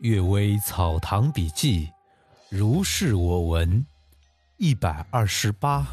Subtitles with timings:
[0.00, 1.90] 阅微草堂笔记，
[2.50, 3.84] 如是我闻，
[4.58, 5.86] 一百二十八。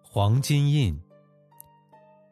[0.00, 0.96] 黄金印。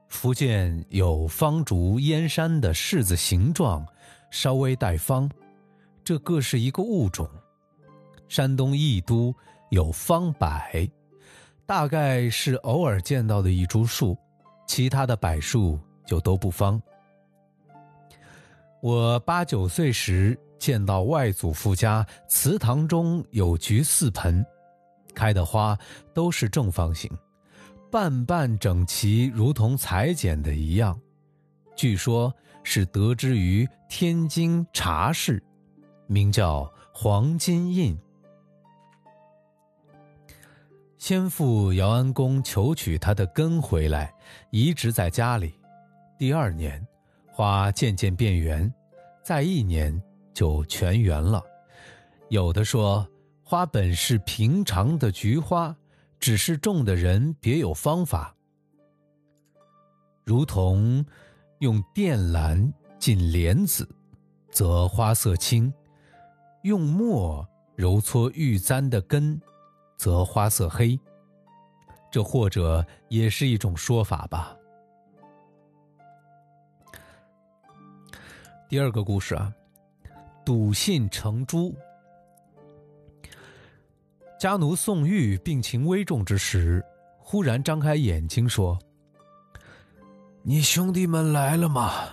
[0.06, 3.84] 福建有方竹燕山的柿子形状，
[4.30, 5.29] 稍微带方，
[6.04, 7.29] 这各是一个物种。
[8.29, 9.34] 山东益都
[9.70, 10.48] 有方柏，
[11.66, 14.16] 大概是偶尔见到的一株树，
[14.66, 15.79] 其他的柏树
[16.09, 16.80] 就都不方。
[18.80, 24.44] 我八九岁时见到外祖父家祠堂中有菊四盆，
[25.14, 25.76] 开的花
[26.14, 27.11] 都是正方形。
[27.90, 30.98] 瓣瓣整齐，如同裁剪的一样。
[31.76, 35.42] 据说，是得之于天津茶室，
[36.06, 37.98] 名叫黄金印。
[40.98, 44.12] 先父姚安公求取他的根回来，
[44.50, 45.58] 移植在家里。
[46.19, 46.84] 第二年，
[47.31, 48.72] 花渐渐变圆，
[49.22, 50.03] 再一年
[50.34, 51.42] 就全圆了。
[52.29, 53.09] 有的说，
[53.45, 55.75] 花本是平常的菊花。
[56.20, 58.34] 只是种的人别有方法，
[60.25, 61.07] 如同
[61.61, 63.89] 用靛蓝浸莲子，
[64.51, 65.73] 则花色青；
[66.64, 69.41] 用墨揉搓玉簪的根，
[69.97, 70.98] 则花色黑。
[72.11, 74.58] 这或者也是一种说法吧。
[78.69, 79.50] 第二个故事啊，
[80.44, 81.74] 笃信成珠。
[84.38, 86.84] 家奴宋玉病情危重之时，
[87.19, 88.78] 忽然张开眼睛说
[90.44, 92.11] ：“你兄弟们来了吗？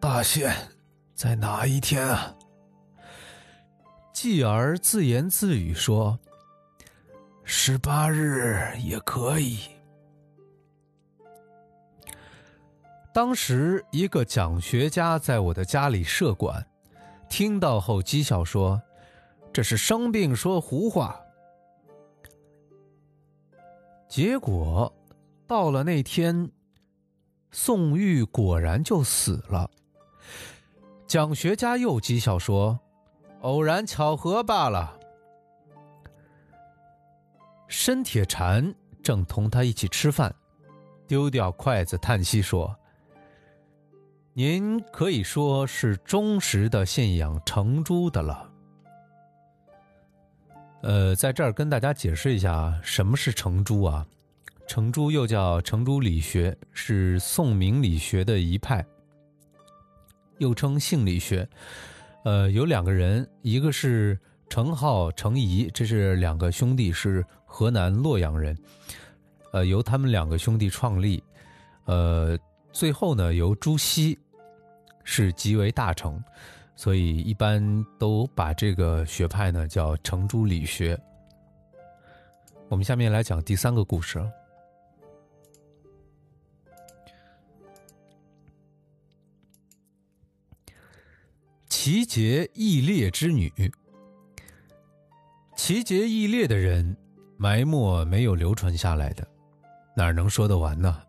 [0.00, 0.52] 大限
[1.14, 2.34] 在哪一天啊？”
[4.12, 6.18] 继而自言自语说
[7.44, 9.60] ：“十八日也可以。”
[13.14, 16.66] 当时一个讲学家在我的家里设馆，
[17.28, 18.82] 听到后讥笑说
[19.54, 21.20] ：“这是生病说胡话。”
[24.10, 24.92] 结果，
[25.46, 26.50] 到了那天，
[27.52, 29.70] 宋玉果然就死了。
[31.06, 32.76] 讲学家又讥笑说
[33.42, 34.98] ：“偶然巧合罢了。”
[37.68, 38.74] 申铁禅
[39.04, 40.34] 正同他一起吃饭，
[41.06, 42.76] 丢掉筷子，叹息说
[44.36, 48.50] ：“您可以说是忠实的信仰成珠的了。”
[50.82, 54.04] 呃，在这儿跟大家解释一下，什么是程朱啊？
[54.66, 58.84] 程朱又叫程朱理学，是宋明理学的一派，
[60.38, 61.48] 又称性理学。
[62.24, 64.18] 呃，有两个人，一个是
[64.48, 68.58] 程颢、程颐，这是两个兄弟，是河南洛阳人。
[69.52, 71.22] 呃，由他们两个兄弟创立。
[71.84, 72.36] 呃，
[72.74, 74.18] 最后呢，由朱熹
[75.04, 76.22] 是极为大成。
[76.76, 77.62] 所以一般
[78.00, 81.00] 都把这个学派呢叫程朱理学。
[82.68, 84.20] 我们下面来讲第三个故事。
[91.68, 93.52] 齐杰义烈之女，
[95.54, 96.96] 齐杰义烈的人
[97.36, 99.24] 埋没没有流传下来的，
[99.94, 101.00] 哪能说得完呢？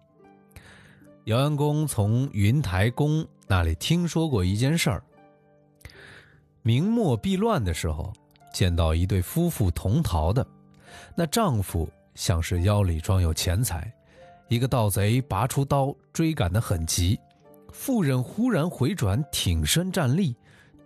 [1.26, 5.04] 姚安公从云台公那里听说过一件事儿。
[6.62, 8.14] 明末避乱的时候，
[8.54, 10.46] 见到一对夫妇同逃的，
[11.16, 13.92] 那丈夫像是腰里装有钱财，
[14.50, 17.20] 一个盗贼拔出刀追赶得很急，
[17.72, 20.36] 妇人忽然回转挺身站立，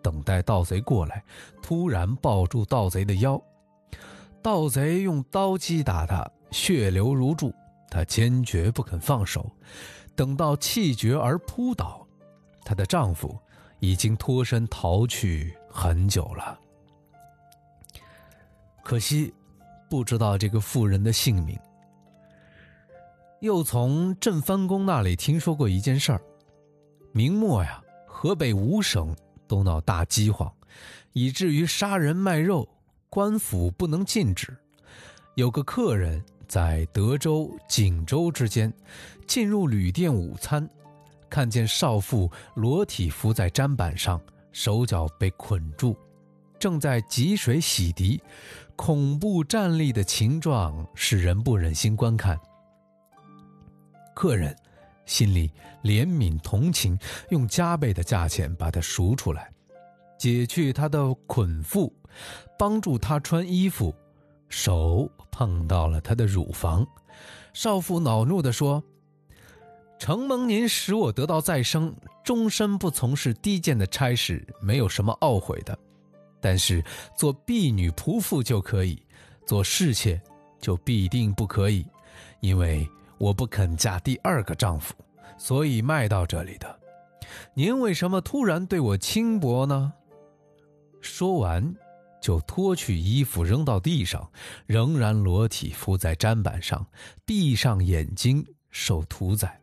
[0.01, 1.21] 等待盗贼过来，
[1.61, 3.41] 突然抱住盗贼的腰，
[4.41, 7.53] 盗贼用刀击打他，血流如注，
[7.89, 9.51] 他坚决不肯放手，
[10.19, 12.05] 等到气绝而扑倒，
[12.65, 13.39] 她的丈夫
[13.79, 15.55] 已经脱身逃去。
[15.71, 16.59] 很久了，
[18.83, 19.33] 可惜
[19.89, 21.57] 不知道这个妇人的姓名。
[23.39, 26.21] 又从镇藩公那里听说过一件事儿：
[27.13, 29.15] 明末呀，河北五省
[29.47, 30.53] 都闹大饥荒，
[31.13, 32.67] 以至于杀人卖肉，
[33.09, 34.53] 官府不能禁止。
[35.35, 38.73] 有个客人在德州、锦州之间
[39.27, 40.67] 进入旅店午餐，
[41.29, 44.19] 看见少妇裸体伏在砧板上。
[44.51, 45.95] 手脚被捆住，
[46.57, 48.19] 正在汲水洗涤，
[48.75, 52.37] 恐怖站立的情状使人不忍心观看。
[54.15, 54.53] 客人
[55.05, 55.51] 心里
[55.83, 56.97] 怜悯同情，
[57.29, 59.51] 用加倍的价钱把她赎出来，
[60.17, 61.93] 解去他的捆缚，
[62.57, 63.93] 帮助他穿衣服，
[64.49, 66.85] 手碰到了他的乳房。
[67.53, 68.83] 少妇恼怒地说
[69.97, 75.77] ：“承蒙您使我得到再生，终身不从事低贱的差事，没有什么懊悔的。
[76.41, 76.83] 但是
[77.15, 79.01] 做婢女仆妇就可以，
[79.45, 80.21] 做侍妾
[80.61, 81.85] 就必定不可以，
[82.39, 82.87] 因为
[83.17, 84.93] 我不肯嫁第二个丈夫，
[85.37, 86.79] 所以卖到这里的。
[87.53, 89.91] 您为什么突然对我轻薄呢？
[91.01, 91.75] 说完，
[92.21, 94.29] 就脱去衣服扔到地上，
[94.65, 96.85] 仍然裸体伏在砧板上，
[97.25, 99.59] 闭上眼睛受屠宰。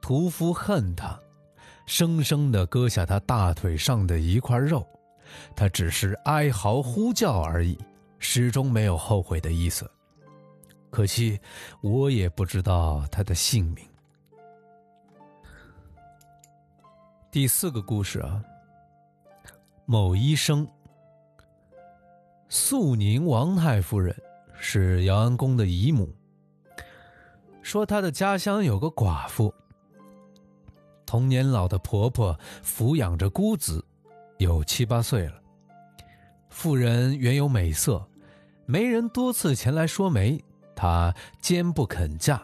[0.00, 1.20] 屠夫恨他，
[1.86, 4.86] 生生的割下他大腿上的一块肉，
[5.54, 7.78] 他只是哀嚎呼叫而已，
[8.18, 9.90] 始终没有后悔的意思。
[10.90, 11.38] 可惜，
[11.82, 13.86] 我也不知道他的姓名。
[17.30, 18.42] 第四个故事啊，
[19.92, 20.64] 某医生，
[22.48, 24.14] 肃宁王太夫人
[24.56, 26.08] 是姚安公的姨母，
[27.60, 29.52] 说她的家乡有个寡妇。
[31.04, 33.84] 同年老的婆婆抚养着姑子，
[34.38, 35.42] 有七八岁了。
[36.50, 38.00] 妇人原有美色，
[38.66, 40.40] 媒人多次前来说媒，
[40.76, 42.40] 她坚不肯嫁。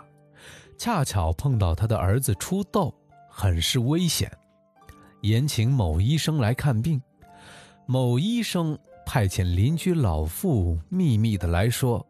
[0.77, 2.93] 恰巧碰到她的儿子出痘，
[3.31, 4.37] 很是危险，
[5.21, 7.01] 延请某医生来看病。
[7.87, 12.05] 某医生派遣邻居老妇秘密的来说：“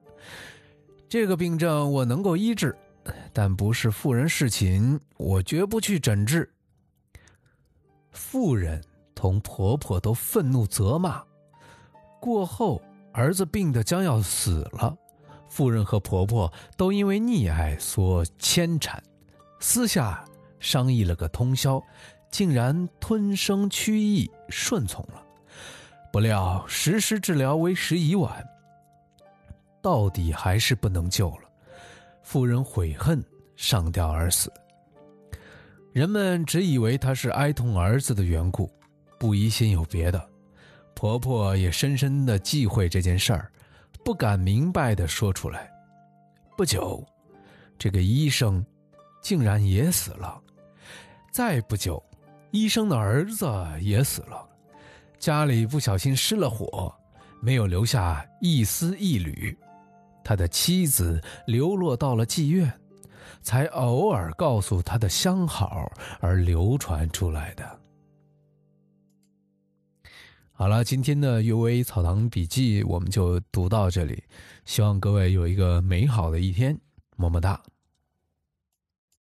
[1.09, 2.75] 这个病症我能够医治。”
[3.33, 6.51] 但不是妇人侍寝，我绝不去诊治。
[8.11, 8.83] 妇人
[9.15, 11.23] 同婆婆都愤怒责骂。
[12.19, 12.83] 过后，
[13.13, 14.97] 儿子病得将要死了，
[15.49, 19.01] 妇人和婆婆都因为溺爱所牵缠，
[19.61, 20.25] 私下
[20.59, 21.81] 商议了个通宵，
[22.31, 25.26] 竟然吞声屈意顺从了。
[26.17, 28.43] 不料实施治疗为时已晚，
[29.83, 31.43] 到底还是不能救了。
[32.23, 33.23] 妇人悔恨，
[33.55, 34.51] 上吊而死。
[35.93, 38.73] 人们只以为她是哀痛儿子的缘故，
[39.19, 40.27] 不疑心有别的。
[40.95, 43.53] 婆婆也深深的忌讳这件事儿，
[44.03, 45.71] 不敢明白的说出来。
[46.57, 47.07] 不久，
[47.79, 48.65] 这个医生
[49.21, 50.41] 竟然也死了。
[51.31, 52.03] 再不久，
[52.53, 53.47] 医生的儿子
[53.83, 54.49] 也死了。
[55.19, 56.95] 家里不小心失了火，
[57.41, 59.57] 没有留下一丝一缕。
[60.23, 62.73] 他的妻子流落到了妓院，
[63.43, 65.91] 才偶尔告诉他的相好
[66.21, 67.81] 而流传出来的。
[70.53, 74.23] 好了，今天的《阅微草堂笔记》我们就读到这里，
[74.65, 76.79] 希望各位有一个美好的一天，
[77.17, 77.63] 么么哒。